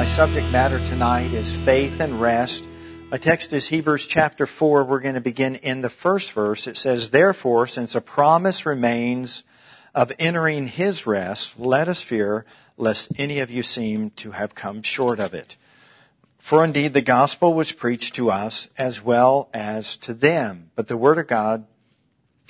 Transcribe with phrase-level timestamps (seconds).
[0.00, 2.66] My subject matter tonight is faith and rest.
[3.10, 4.84] My text is Hebrews chapter 4.
[4.84, 6.66] We're going to begin in the first verse.
[6.66, 9.44] It says, Therefore, since a promise remains
[9.94, 12.46] of entering his rest, let us fear
[12.78, 15.58] lest any of you seem to have come short of it.
[16.38, 20.96] For indeed the gospel was preached to us as well as to them, but the
[20.96, 21.66] word of God,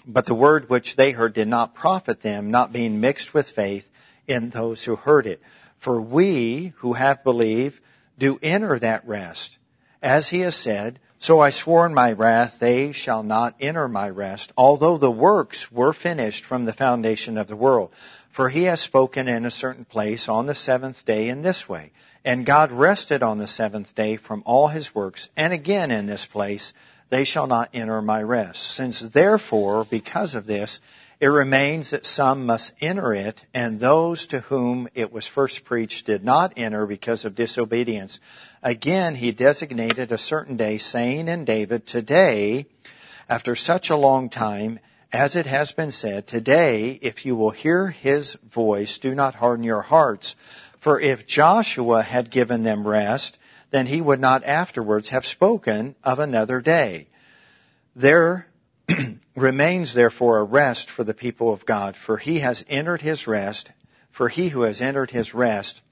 [0.07, 3.91] but the word which they heard did not profit them, not being mixed with faith
[4.29, 5.43] in those who heard it.
[5.81, 7.81] For we who have believed
[8.19, 9.59] do enter that rest.
[10.03, 14.09] As he has said, so I swore in my wrath, they shall not enter my
[14.09, 17.91] rest, although the works were finished from the foundation of the world.
[18.31, 21.93] For he has spoken in a certain place on the seventh day in this way.
[22.25, 25.31] And God rested on the seventh day from all his works.
[25.37, 26.73] And again in this place,
[27.09, 28.63] they shall not enter my rest.
[28.63, 30.81] Since therefore, because of this,
[31.21, 36.07] it remains that some must enter it, and those to whom it was first preached
[36.07, 38.21] did not enter because of disobedience.
[38.63, 42.65] Again, he designated a certain day, saying in David, Today,
[43.29, 44.81] after such a long time,
[45.13, 49.65] as it has been said, Today, if you will hear his voice, do not harden
[49.65, 50.37] your hearts.
[50.79, 53.39] For if Joshua had given them rest,
[53.71, 57.09] then he would not afterwards have spoken of another day.
[57.95, 58.47] There
[59.41, 63.73] remains therefore a rest for the people of God, for he has entered his rest,
[64.11, 65.83] for he who has entered his rest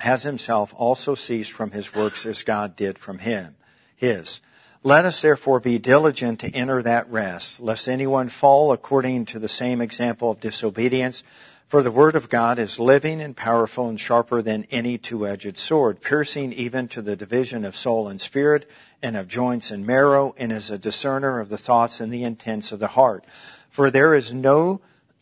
[0.00, 3.56] has himself also ceased from his works as God did from him,
[3.96, 4.40] his.
[4.84, 9.48] Let us therefore be diligent to enter that rest, lest anyone fall according to the
[9.48, 11.24] same example of disobedience.
[11.68, 16.00] For the word of God is living and powerful and sharper than any two-edged sword,
[16.00, 18.66] piercing even to the division of soul and spirit
[19.02, 22.72] and of joints and marrow, and is a discerner of the thoughts and the intents
[22.72, 23.22] of the heart.
[23.68, 24.80] For there is no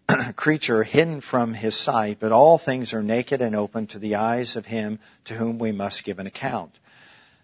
[0.37, 4.55] creature hidden from his sight, but all things are naked and open to the eyes
[4.55, 6.79] of him to whom we must give an account.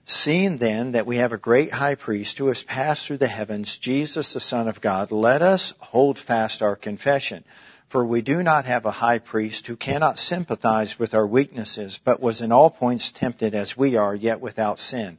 [0.07, 3.79] Seeing then that we have a great high priest who has passed through the heavens,
[3.79, 7.43] Jesus the Son of God, let us hold fast our confession.
[7.93, 12.23] For we do not have a high priest who cannot sympathize with our weaknesses, but
[12.23, 15.19] was in all points tempted as we are, yet without sin.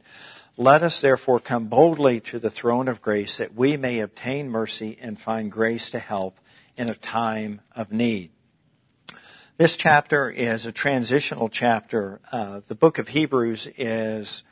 [0.56, 4.98] Let us therefore come boldly to the throne of grace that we may obtain mercy
[5.00, 6.40] and find grace to help
[6.76, 8.32] in a time of need.
[9.56, 12.20] This chapter is a transitional chapter.
[12.32, 14.42] Uh, the book of Hebrews is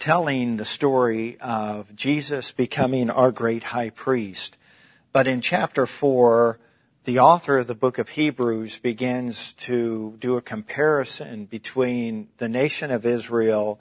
[0.00, 4.58] telling the story of Jesus becoming our great high priest.
[5.12, 6.58] But in chapter four,
[7.04, 12.90] the author of the book of Hebrews begins to do a comparison between the nation
[12.90, 13.80] of Israel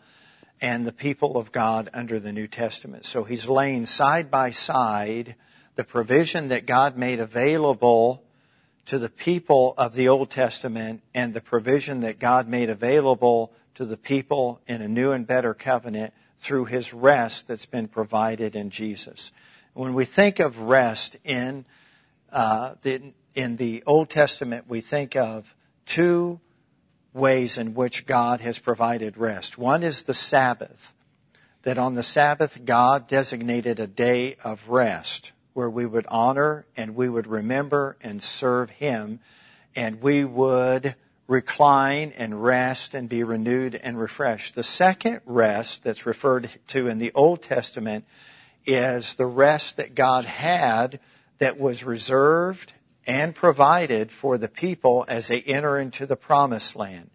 [0.61, 3.05] and the people of God under the New Testament.
[3.05, 5.35] So he's laying side by side
[5.75, 8.23] the provision that God made available
[8.85, 13.85] to the people of the Old Testament and the provision that God made available to
[13.85, 18.69] the people in a new and better covenant through his rest that's been provided in
[18.69, 19.33] Jesus.
[19.73, 21.65] When we think of rest in
[22.31, 25.53] uh, the, in the Old Testament, we think of
[25.85, 26.39] two
[27.13, 29.57] ways in which God has provided rest.
[29.57, 30.93] One is the Sabbath,
[31.63, 36.95] that on the Sabbath, God designated a day of rest where we would honor and
[36.95, 39.19] we would remember and serve Him,
[39.75, 40.95] and we would
[41.27, 44.55] recline and rest and be renewed and refreshed.
[44.55, 48.05] The second rest that's referred to in the Old Testament
[48.65, 50.99] is the rest that God had
[51.39, 52.73] that was reserved
[53.07, 57.09] and provided for the people as they enter into the promised land.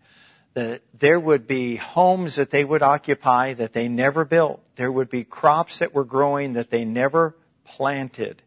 [0.55, 4.62] That there would be homes that they would occupy that they never built.
[4.77, 8.43] There would be crops that were growing that they never planted.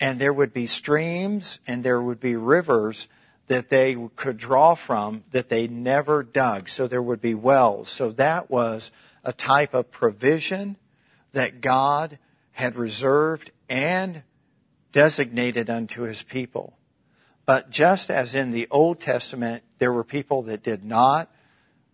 [0.00, 3.08] And there would be streams and there would be rivers
[3.46, 6.68] that they could draw from that they never dug.
[6.68, 7.88] So there would be wells.
[7.88, 8.90] So that was
[9.22, 10.76] a type of provision
[11.32, 12.18] that God
[12.52, 14.22] had reserved and
[14.94, 16.78] designated unto his people.
[17.44, 21.28] But just as in the Old Testament, there were people that did not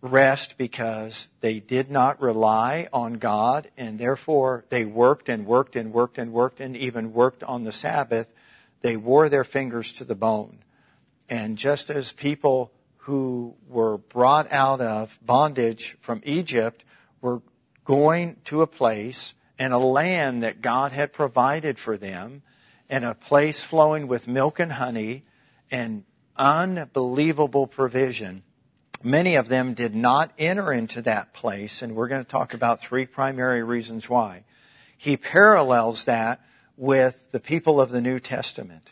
[0.01, 5.91] rest because they did not rely on God and therefore they worked and worked and
[5.91, 8.27] worked and worked and even worked on the Sabbath.
[8.81, 10.59] They wore their fingers to the bone.
[11.27, 16.85] And just as people who were brought out of bondage from Egypt
[17.19, 17.41] were
[17.83, 22.43] going to a place and a land that God had provided for them,
[22.91, 25.23] and a place flowing with milk and honey
[25.71, 26.03] and
[26.35, 28.43] unbelievable provision.
[29.01, 32.81] Many of them did not enter into that place, and we're going to talk about
[32.81, 34.43] three primary reasons why.
[34.97, 36.41] He parallels that
[36.75, 38.87] with the people of the New Testament.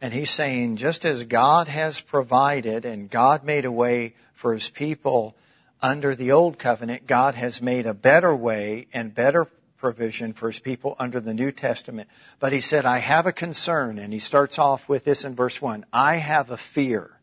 [0.00, 4.68] And he's saying, just as God has provided and God made a way for his
[4.68, 5.36] people
[5.80, 7.06] under the old covenant.
[7.06, 9.48] God has made a better way and better
[9.78, 12.08] provision for his people under the New Testament.
[12.38, 15.62] But he said, I have a concern, and he starts off with this in verse
[15.62, 15.86] 1.
[15.92, 17.18] I have a fear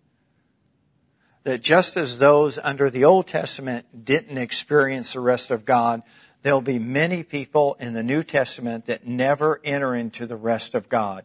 [1.44, 6.02] that just as those under the Old Testament didn't experience the rest of God,
[6.42, 10.90] there'll be many people in the New Testament that never enter into the rest of
[10.90, 11.24] God.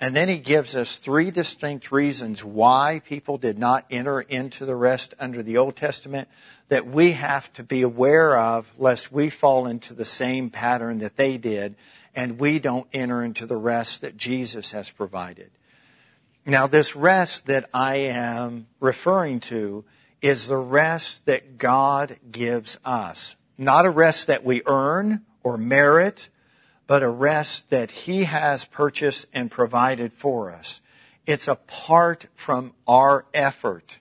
[0.00, 4.74] And then he gives us three distinct reasons why people did not enter into the
[4.74, 6.28] rest under the Old Testament
[6.68, 11.16] that we have to be aware of lest we fall into the same pattern that
[11.16, 11.76] they did
[12.14, 15.50] and we don't enter into the rest that Jesus has provided.
[16.46, 19.84] Now, this rest that I am referring to
[20.22, 23.36] is the rest that God gives us.
[23.58, 26.30] Not a rest that we earn or merit,
[26.90, 30.80] but a rest that He has purchased and provided for us.
[31.24, 34.00] It's apart from our effort.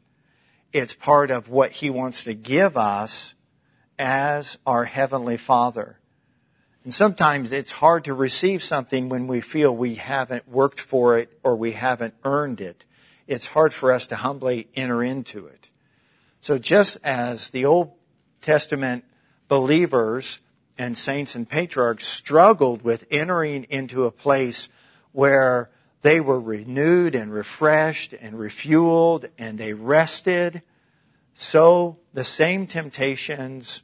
[0.73, 3.35] It's part of what He wants to give us
[3.99, 5.99] as our Heavenly Father.
[6.83, 11.31] And sometimes it's hard to receive something when we feel we haven't worked for it
[11.43, 12.85] or we haven't earned it.
[13.27, 15.69] It's hard for us to humbly enter into it.
[16.41, 17.91] So just as the Old
[18.41, 19.05] Testament
[19.47, 20.39] believers
[20.79, 24.69] and saints and patriarchs struggled with entering into a place
[25.11, 25.69] where
[26.01, 30.61] they were renewed and refreshed and refueled and they rested,
[31.35, 33.83] so the same temptations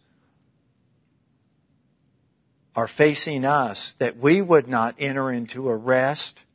[2.77, 6.45] are facing us that we would not enter into a rest,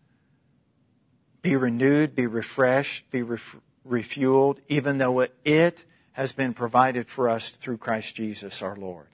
[1.42, 3.56] be renewed, be refreshed, be ref-
[3.86, 9.06] refueled, even though it, it has been provided for us through Christ Jesus our Lord.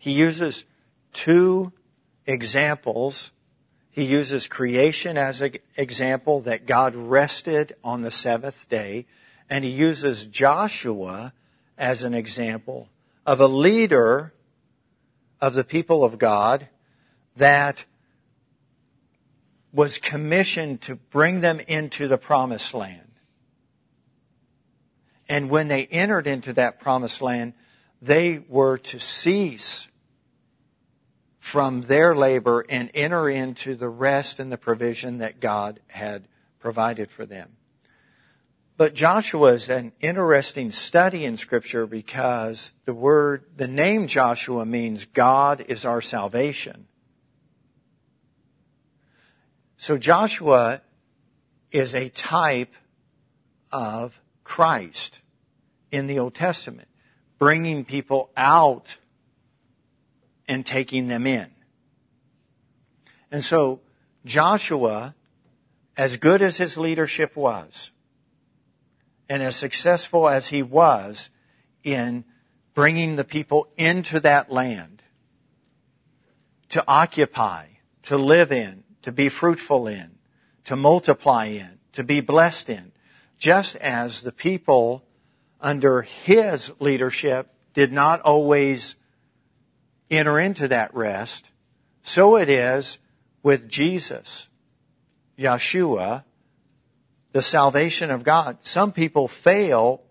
[0.00, 0.64] He uses
[1.12, 1.72] two
[2.26, 3.32] examples.
[3.90, 9.04] He uses creation as an example that God rested on the seventh day,
[9.50, 11.34] and he uses Joshua
[11.76, 12.88] as an example
[13.26, 14.32] of a leader
[15.38, 16.66] of the people of God
[17.36, 17.84] that
[19.74, 23.12] was commissioned to bring them into the promised land.
[25.28, 27.52] And when they entered into that promised land,
[28.00, 29.88] they were to cease
[31.40, 36.28] from their labor and enter into the rest and the provision that God had
[36.60, 37.56] provided for them.
[38.76, 45.06] But Joshua is an interesting study in scripture because the word, the name Joshua means
[45.06, 46.86] God is our salvation.
[49.76, 50.82] So Joshua
[51.70, 52.74] is a type
[53.72, 55.20] of Christ
[55.90, 56.88] in the Old Testament,
[57.38, 58.96] bringing people out
[60.50, 61.46] and taking them in.
[63.30, 63.80] And so
[64.24, 65.14] Joshua,
[65.96, 67.92] as good as his leadership was,
[69.28, 71.30] and as successful as he was
[71.84, 72.24] in
[72.74, 75.04] bringing the people into that land
[76.70, 77.66] to occupy,
[78.02, 80.10] to live in, to be fruitful in,
[80.64, 82.90] to multiply in, to be blessed in,
[83.38, 85.04] just as the people
[85.60, 88.96] under his leadership did not always
[90.10, 91.50] enter into that rest,
[92.02, 92.98] so it is
[93.42, 94.48] with Jesus,
[95.38, 96.24] Yeshua,
[97.32, 98.58] the salvation of God.
[98.62, 100.02] Some people fail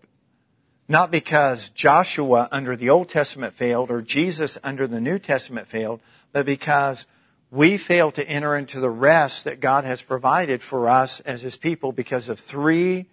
[0.88, 6.00] not because Joshua under the Old Testament failed or Jesus under the New Testament failed,
[6.32, 7.06] but because
[7.50, 11.56] we fail to enter into the rest that God has provided for us as His
[11.56, 13.06] people because of three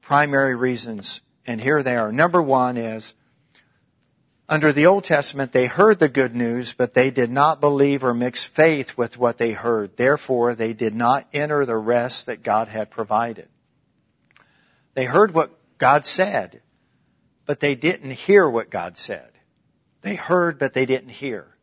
[0.00, 1.22] primary reasons.
[1.46, 2.12] And here they are.
[2.12, 3.14] Number one is
[4.48, 8.12] under the Old Testament, they heard the good news, but they did not believe or
[8.12, 9.96] mix faith with what they heard.
[9.96, 13.48] Therefore, they did not enter the rest that God had provided.
[14.92, 16.60] They heard what God said,
[17.46, 19.30] but they didn't hear what God said.
[20.02, 21.56] They heard, but they didn't hear.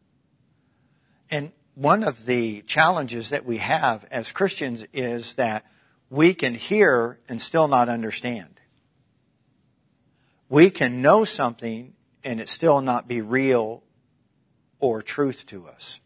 [1.30, 5.66] And one of the challenges that we have as Christians is that
[6.10, 8.60] we can hear and still not understand.
[10.50, 13.84] We can know something and it still not be real
[14.80, 16.00] or truth to us.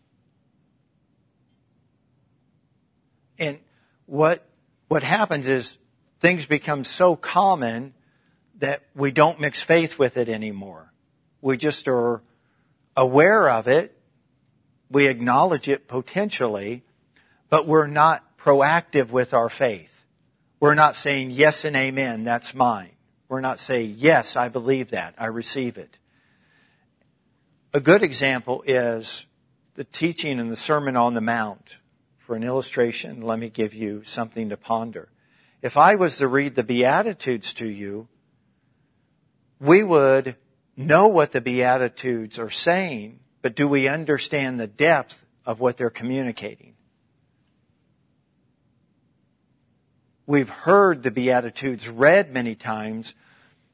[3.38, 3.60] And
[4.06, 4.46] what,
[4.88, 5.78] what happens is
[6.20, 7.94] things become so common
[8.60, 10.92] that we don't mix faith with it anymore.
[11.42, 12.22] We just are
[12.96, 13.98] aware of it.
[14.90, 16.84] We acknowledge it potentially,
[17.50, 19.92] but we're not proactive with our faith.
[20.60, 22.92] We're not saying yes and amen, that's mine.
[23.28, 25.98] We're not saying yes, I believe that, I receive it.
[27.76, 29.26] A good example is
[29.74, 31.76] the teaching in the Sermon on the Mount.
[32.20, 35.10] For an illustration, let me give you something to ponder.
[35.62, 38.08] If I was to read the Beatitudes to you,
[39.60, 40.38] we would
[40.78, 45.90] know what the Beatitudes are saying, but do we understand the depth of what they're
[45.90, 46.76] communicating?
[50.26, 53.16] We've heard the Beatitudes read many times,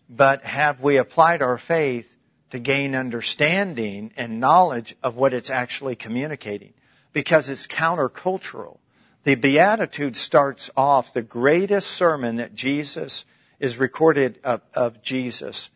[0.09, 2.10] but have we applied our faith
[2.51, 6.73] to gain understanding and knowledge of what it's actually communicating?
[7.13, 8.77] Because it's countercultural.
[9.23, 13.25] The Beatitude starts off the greatest sermon that Jesus
[13.59, 15.69] is recorded of, of Jesus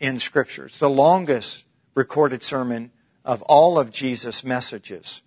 [0.00, 0.66] in Scripture.
[0.66, 2.90] It's the longest recorded sermon
[3.24, 5.22] of all of Jesus' messages.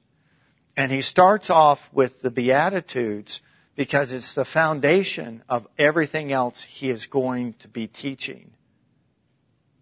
[0.78, 3.42] And he starts off with the Beatitudes
[3.76, 8.52] because it's the foundation of everything else he is going to be teaching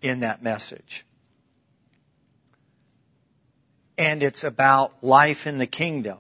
[0.02, 1.06] in that message.
[3.98, 6.18] And it's about life in the kingdom,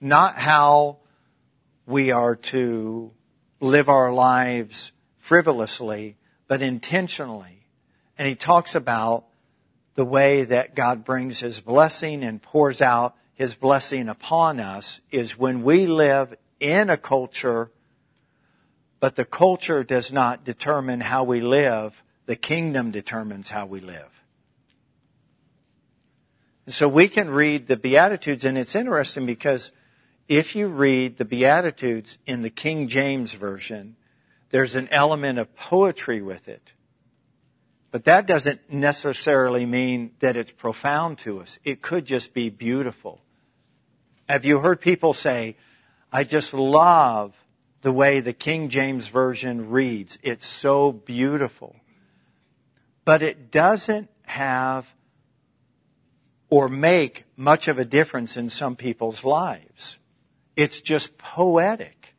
[0.00, 0.98] not how
[1.86, 3.12] we are to
[3.60, 6.16] live our lives frivolously,
[6.48, 7.66] but intentionally.
[8.18, 9.26] And he talks about
[9.94, 15.38] the way that God brings his blessing and pours out his blessing upon us is
[15.38, 17.70] when we live in a culture,
[18.98, 22.02] but the culture does not determine how we live.
[22.26, 24.19] The kingdom determines how we live.
[26.70, 29.72] So we can read the Beatitudes, and it's interesting because
[30.28, 33.96] if you read the Beatitudes in the King James Version,
[34.50, 36.72] there's an element of poetry with it.
[37.90, 41.58] But that doesn't necessarily mean that it's profound to us.
[41.64, 43.20] It could just be beautiful.
[44.28, 45.56] Have you heard people say,
[46.12, 47.34] I just love
[47.82, 50.18] the way the King James Version reads.
[50.22, 51.76] It's so beautiful.
[53.04, 54.86] But it doesn't have
[56.50, 59.98] or make much of a difference in some people's lives.
[60.56, 62.14] It's just poetic.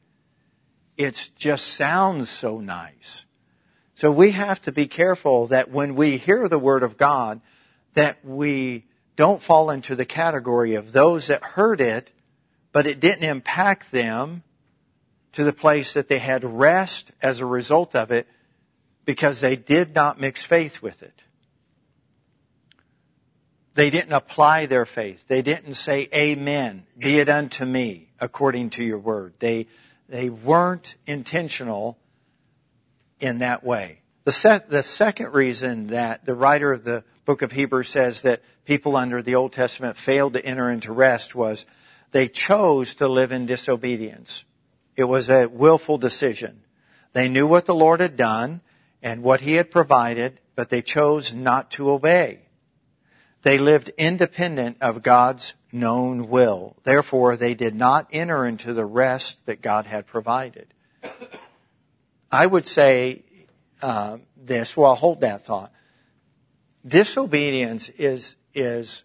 [0.98, 3.26] It just sounds so nice.
[3.96, 7.42] So we have to be careful that when we hear the Word of God,
[7.94, 8.86] that we
[9.16, 12.12] don't fall into the category of those that heard it
[12.72, 14.44] but it didn't impact them
[15.34, 18.28] to the place that they had rest as a result of it
[19.06, 21.24] because they did not mix faith with it.
[23.74, 25.24] They didn't apply their faith.
[25.28, 29.34] They didn't say, Amen, be it unto me according to your word.
[29.40, 29.68] They,
[30.10, 31.98] they weren't intentional
[33.20, 34.00] in that way.
[34.26, 38.42] The, se- the second reason that the writer of the book of Hebrews says that
[38.66, 41.66] people under the Old Testament failed to enter into rest was
[42.12, 44.44] they chose to live in disobedience.
[44.96, 46.62] It was a willful decision.
[47.14, 48.62] They knew what the Lord had done
[49.02, 52.42] and what He had provided, but they chose not to obey.
[53.44, 56.76] They lived independent of God's known will.
[56.84, 60.68] Therefore, they did not enter into the rest that God had provided.
[62.32, 63.24] I would say
[63.82, 64.78] uh, this.
[64.78, 65.74] Well, hold that thought.
[66.86, 69.04] Disobedience is is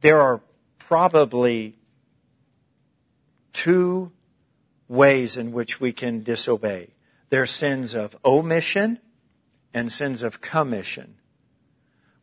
[0.00, 0.40] there are
[0.78, 1.76] probably
[3.52, 4.12] two
[4.88, 6.88] ways in which we can disobey.
[7.28, 8.98] There are sins of omission
[9.72, 11.16] and sins of commission.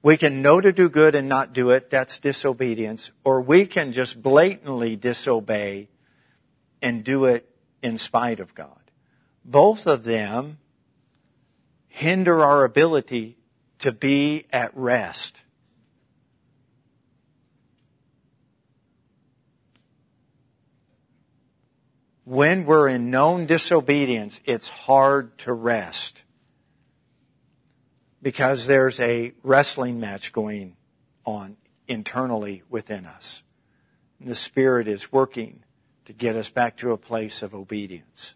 [0.02, 1.90] We can know to do good and not do it.
[1.90, 3.12] That's disobedience.
[3.24, 5.90] Or we can just blatantly disobey
[6.82, 7.50] and do it
[7.82, 8.80] in spite of God.
[9.44, 10.60] Both of them
[11.88, 13.38] hinder our ability
[13.80, 15.44] to be at rest.
[22.28, 26.24] when we're in known disobedience, it's hard to rest
[28.28, 30.76] because there's a wrestling match going
[31.26, 31.56] on
[31.88, 33.42] internally within us.
[34.20, 35.64] And the Spirit is working
[36.04, 38.36] to get us back to a place of obedience.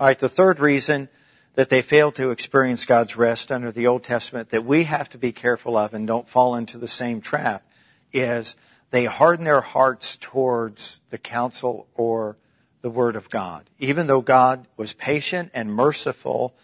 [0.00, 1.08] All right, the third reason
[1.54, 5.18] that they fail to experience God's rest under the Old Testament that we have to
[5.18, 7.64] be careful of and don't fall into the same trap
[8.12, 8.56] is
[8.90, 12.36] they harden their hearts towards the counsel or
[12.80, 13.70] the Word of God.
[13.78, 16.56] Even though God was patient and merciful,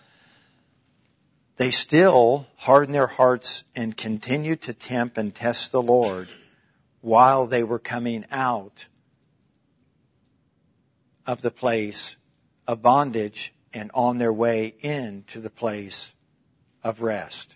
[1.63, 6.29] they still hardened their hearts and continued to tempt and test the Lord
[7.03, 8.89] while they were coming out
[11.25, 12.17] of the place
[12.67, 16.13] of bondage and on their way into the place
[16.83, 17.55] of rest.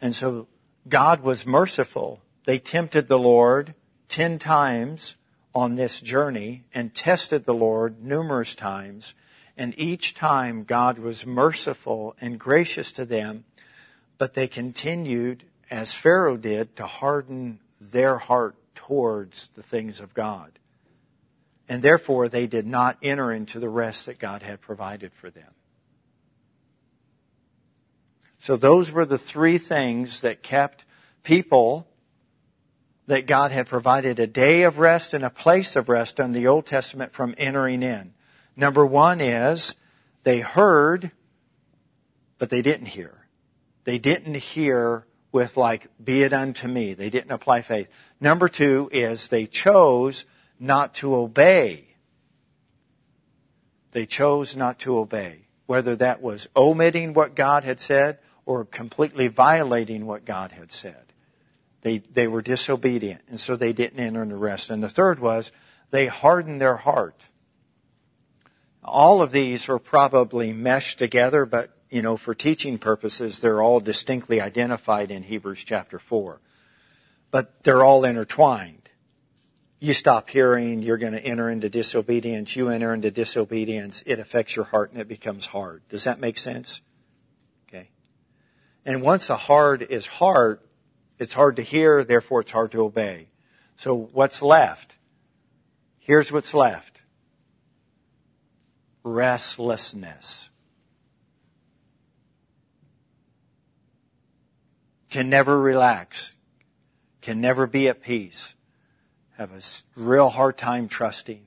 [0.00, 0.46] And so
[0.88, 2.22] God was merciful.
[2.46, 3.74] They tempted the Lord
[4.08, 5.16] ten times
[5.52, 9.16] on this journey and tested the Lord numerous times.
[9.56, 13.44] And each time God was merciful and gracious to them,
[14.18, 20.58] but they continued, as Pharaoh did, to harden their heart towards the things of God.
[21.68, 25.50] and therefore they did not enter into the rest that God had provided for them.
[28.38, 30.84] So those were the three things that kept
[31.22, 31.86] people
[33.06, 36.46] that God had provided a day of rest and a place of rest in the
[36.46, 38.12] Old Testament from entering in.
[38.56, 39.74] Number one is
[40.22, 41.10] they heard,
[42.38, 43.26] but they didn't hear.
[43.84, 46.94] They didn't hear with like, be it unto me.
[46.94, 47.88] They didn't apply faith.
[48.20, 50.24] Number two is they chose
[50.60, 51.88] not to obey.
[53.90, 55.40] They chose not to obey.
[55.66, 61.12] Whether that was omitting what God had said or completely violating what God had said.
[61.82, 64.70] They, they were disobedient, and so they didn't enter in the rest.
[64.70, 65.52] And the third was
[65.90, 67.20] they hardened their heart.
[68.84, 73.80] All of these are probably meshed together, but you know, for teaching purposes, they're all
[73.80, 76.40] distinctly identified in Hebrews chapter 4.
[77.30, 78.90] But they're all intertwined.
[79.78, 82.56] You stop hearing, you're going to enter into disobedience.
[82.56, 85.82] You enter into disobedience, it affects your heart and it becomes hard.
[85.88, 86.82] Does that make sense?
[87.68, 87.90] Okay.
[88.84, 90.60] And once a heart is hard,
[91.18, 93.28] it's hard to hear, therefore it's hard to obey.
[93.76, 94.94] So what's left?
[96.00, 96.93] Here's what's left.
[99.04, 100.50] Restlessness.
[105.14, 106.34] can never relax,
[107.20, 108.56] can never be at peace,
[109.38, 109.60] have a
[109.94, 111.40] real hard time trusting.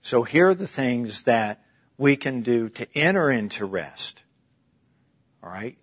[0.00, 1.60] So here are the things that
[1.96, 4.22] we can do to enter into rest.
[5.42, 5.76] All right?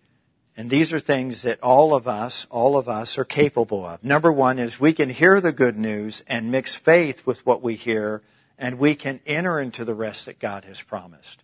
[0.58, 4.04] And these are things that all of us, all of us are capable of.
[4.04, 7.76] Number one is we can hear the good news and mix faith with what we
[7.76, 8.22] hear
[8.58, 11.44] and we can enter into the rest that God has promised.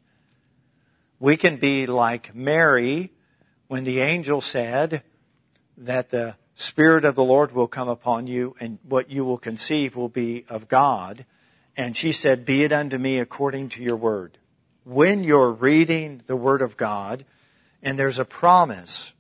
[1.20, 3.12] We can be like Mary
[3.68, 5.04] when the angel said
[5.78, 9.96] that the Spirit of the Lord will come upon you and what you will conceive
[9.96, 11.26] will be of God.
[11.76, 14.38] And she said, be it unto me according to your word.
[14.84, 17.26] When you're reading the word of God
[17.84, 19.14] and there's a promise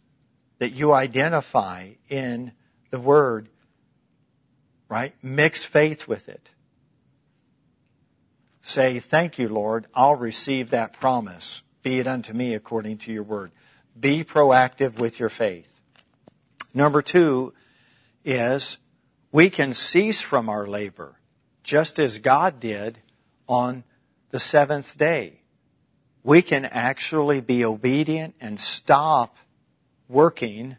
[0.59, 2.51] that you identify in
[2.91, 3.49] the word,
[4.89, 5.13] right?
[5.23, 6.49] Mix faith with it.
[8.61, 9.87] Say, thank you, Lord.
[9.93, 13.51] I'll receive that promise be it unto me according to your word.
[13.99, 15.67] Be proactive with your faith.
[16.73, 17.53] Number two
[18.23, 18.77] is
[19.31, 21.15] we can cease from our labor
[21.63, 22.99] just as God did
[23.47, 23.83] on
[24.29, 25.40] the seventh day.
[26.23, 29.35] We can actually be obedient and stop
[30.07, 30.77] working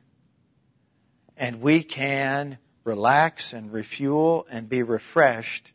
[1.37, 5.72] and we can relax and refuel and be refreshed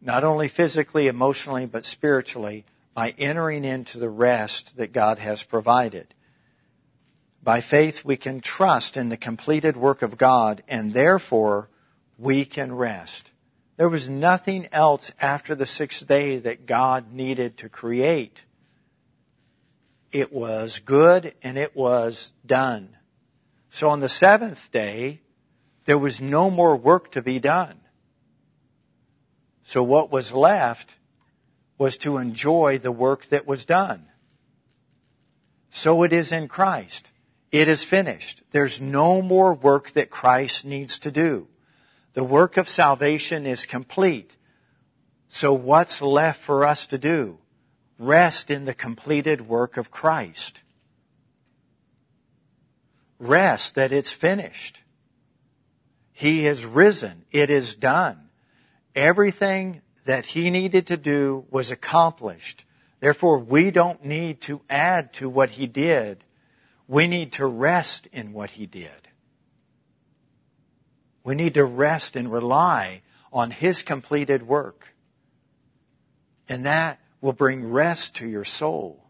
[0.00, 6.12] not only physically, emotionally, but spiritually by entering into the rest that God has provided.
[7.42, 11.68] By faith, we can trust in the completed work of God and therefore
[12.18, 13.30] we can rest.
[13.76, 18.42] There was nothing else after the sixth day that God needed to create.
[20.12, 22.96] It was good and it was done.
[23.70, 25.22] So on the seventh day,
[25.86, 27.80] there was no more work to be done.
[29.64, 30.94] So what was left
[31.76, 34.06] was to enjoy the work that was done.
[35.70, 37.10] So it is in Christ.
[37.50, 38.42] It is finished.
[38.52, 41.48] There's no more work that Christ needs to do.
[42.14, 44.30] The work of salvation is complete.
[45.28, 47.38] So what's left for us to do?
[47.98, 50.62] Rest in the completed work of Christ.
[53.18, 54.82] Rest that it's finished.
[56.12, 57.24] He has risen.
[57.32, 58.28] It is done.
[58.94, 62.64] Everything that he needed to do was accomplished.
[63.00, 66.22] Therefore, we don't need to add to what he did.
[66.86, 69.03] We need to rest in what he did.
[71.24, 74.94] We need to rest and rely on his completed work.
[76.48, 79.02] And that will bring rest to your soul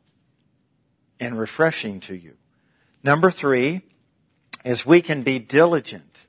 [1.18, 2.36] and refreshing to you.
[3.02, 3.82] Number three
[4.64, 6.26] is we can be diligent.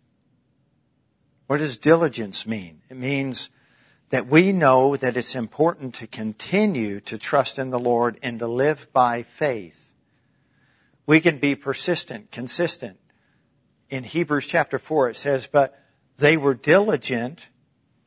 [1.47, 2.81] What does diligence mean?
[2.89, 3.49] It means
[4.09, 8.47] that we know that it's important to continue to trust in the Lord and to
[8.47, 9.91] live by faith.
[11.05, 12.97] We can be persistent, consistent.
[13.95, 15.79] In Hebrews chapter 4 it says, but
[16.17, 17.47] they were diligent,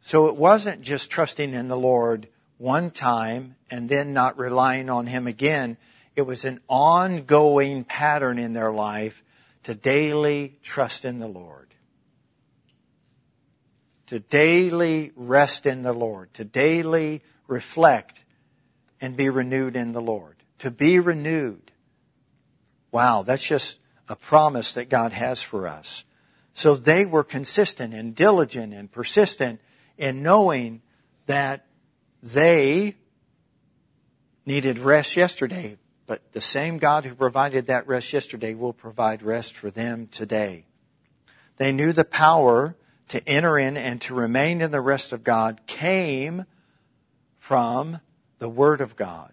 [0.03, 5.07] so it wasn't just trusting in the Lord one time and then not relying on
[5.07, 5.77] Him again.
[6.15, 9.23] It was an ongoing pattern in their life
[9.65, 11.69] to daily trust in the Lord
[14.09, 18.19] to daily rest in the Lord, to daily reflect
[19.01, 20.37] and be renewed in the Lord.
[20.61, 21.71] To be renewed.
[22.91, 26.05] Wow, that's just a promise that God has for us.
[26.55, 29.61] So they were consistent and diligent and persistent
[29.97, 30.83] in knowing
[31.27, 31.67] that
[32.23, 32.97] they
[34.45, 39.55] needed rest yesterday, but the same God who provided that rest yesterday will provide rest
[39.55, 40.65] for them today.
[41.59, 42.77] They knew the power
[43.09, 46.45] to enter in and to remain in the rest of God came
[47.39, 48.01] from
[48.39, 49.33] the Word of God.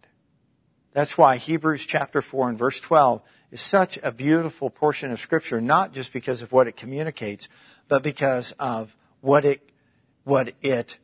[0.94, 5.62] That's why Hebrews chapter 4 and verse 12 is such a beautiful portion of scripture,
[5.62, 7.48] not just because of what it communicates,
[7.88, 9.62] but because of what it,
[10.24, 10.98] what it,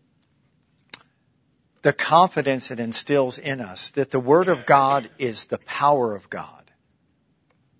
[1.82, 6.30] the confidence it instills in us that the Word of God is the power of
[6.30, 6.62] God.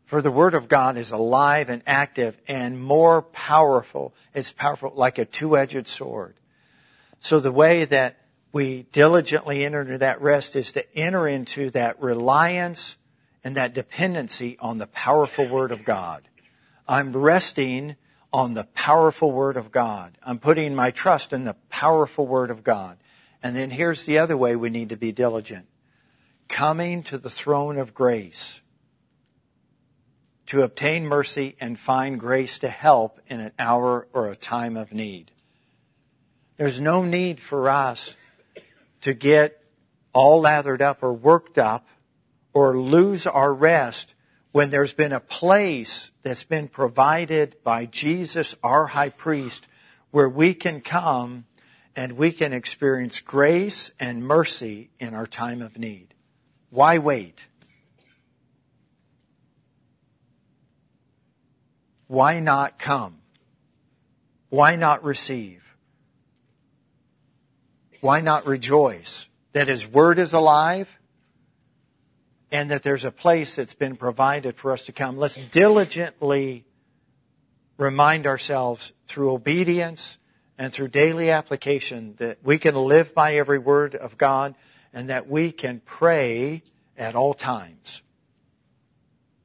[0.06, 4.14] For the Word of God is alive and active and more powerful.
[4.34, 6.36] It's powerful like a two-edged sword.
[7.20, 8.18] So the way that
[8.52, 12.98] we diligently enter into that rest is to enter into that reliance
[13.44, 16.28] and that dependency on the powerful Word of God.
[16.88, 17.96] I'm resting
[18.34, 20.18] on the powerful Word of God.
[20.24, 22.98] I'm putting my trust in the powerful Word of God.
[23.44, 25.68] And then here's the other way we need to be diligent.
[26.48, 28.62] Coming to the throne of grace
[30.48, 34.92] to obtain mercy and find grace to help in an hour or a time of
[34.92, 35.32] need.
[36.58, 38.16] There's no need for us
[39.02, 39.64] to get
[40.14, 41.88] all lathered up or worked up
[42.54, 44.14] or lose our rest
[44.52, 49.68] when there's been a place that's been provided by Jesus, our high priest,
[50.12, 51.46] where we can come
[51.96, 56.14] and we can experience grace and mercy in our time of need.
[56.70, 57.40] Why wait?
[62.08, 63.20] Why not come?
[64.50, 65.62] Why not receive?
[68.02, 71.00] why not rejoice that His Word is alive
[72.52, 75.18] and that there's a place that's been provided for us to come?
[75.18, 76.66] Let's diligently
[77.78, 80.18] remind ourselves through obedience
[80.58, 84.56] and through daily application that we can live by every word of God
[84.94, 86.64] and that we can pray
[86.98, 88.04] at all times.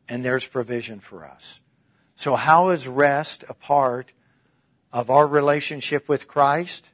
[0.09, 1.61] And there's provision for us.
[2.17, 4.13] So how is rest a part
[4.93, 6.91] of our relationship with Christ?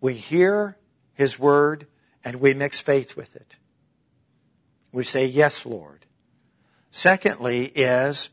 [0.00, 0.76] We hear
[1.14, 1.86] his Word,
[2.24, 3.56] and we mix faith with it.
[4.92, 6.06] We say, Yes, Lord.
[6.90, 8.30] Secondly, is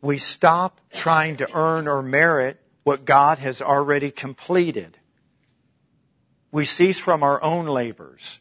[0.00, 4.96] we stop trying to earn or merit what God has already completed.
[6.50, 8.40] We cease from our own labors.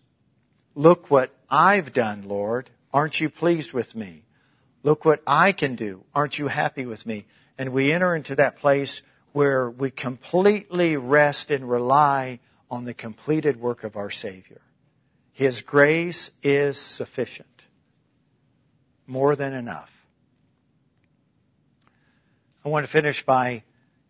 [0.75, 2.69] Look what I've done, Lord.
[2.93, 4.23] Aren't you pleased with me?
[4.83, 6.03] Look what I can do.
[6.15, 7.25] Aren't you happy with me?
[7.57, 9.01] And we enter into that place
[9.33, 12.39] where we completely rest and rely
[12.71, 14.61] on the completed work of our Savior.
[15.33, 17.56] His grace is sufficient.
[19.07, 19.91] More than enough.
[22.63, 23.63] I want to finish by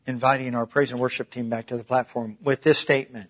[0.07, 3.29] inviting our praise and worship team back to the platform with this statement.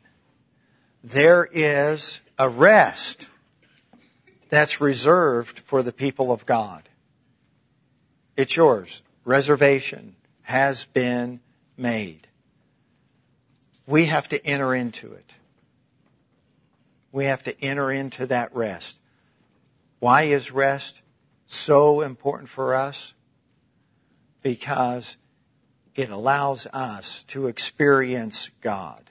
[1.04, 3.28] There is a rest
[4.50, 6.88] that's reserved for the people of God.
[8.38, 9.02] It's yours.
[9.26, 11.42] Reservation has been
[11.76, 12.28] made
[13.88, 15.34] we have to enter into it.
[17.12, 18.98] We have to enter into that rest.
[20.00, 21.02] Why is rest
[21.48, 23.14] so important for us?
[24.44, 25.18] Because
[25.96, 29.10] it allows us to experience God.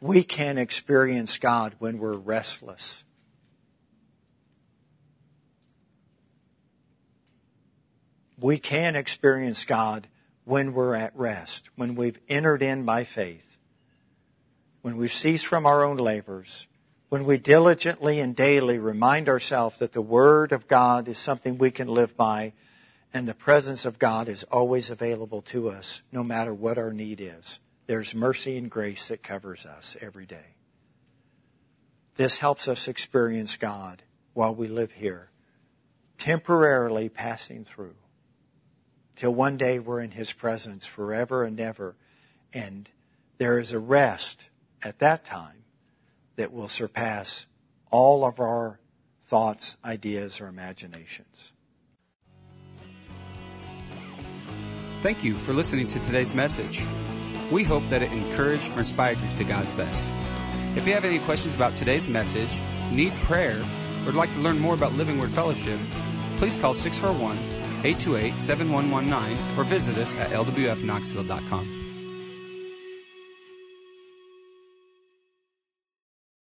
[0.00, 3.04] We can experience God when we're restless.
[8.38, 10.08] We can experience God
[10.44, 13.58] when we're at rest, when we've entered in by faith,
[14.80, 16.66] when we've ceased from our own labors,
[17.10, 21.72] when we diligently and daily remind ourselves that the Word of God is something we
[21.72, 22.52] can live by
[23.12, 27.20] and the presence of God is always available to us no matter what our need
[27.20, 27.58] is.
[27.86, 30.54] There's mercy and grace that covers us every day.
[32.16, 35.30] This helps us experience God while we live here,
[36.16, 37.96] temporarily passing through
[39.16, 41.96] till one day we're in His presence forever and ever.
[42.52, 42.88] And
[43.38, 44.46] there is a rest
[44.80, 45.59] at that time
[46.40, 47.44] that will surpass
[47.90, 48.80] all of our
[49.24, 51.52] thoughts, ideas, or imaginations.
[55.02, 56.86] Thank you for listening to today's message.
[57.52, 60.06] We hope that it encouraged or inspired you to God's best.
[60.76, 62.58] If you have any questions about today's message,
[62.90, 63.60] need prayer,
[64.00, 65.78] or would like to learn more about Living Word Fellowship,
[66.38, 67.36] please call 641
[67.84, 71.79] 828 7119 or visit us at lwfknoxville.com.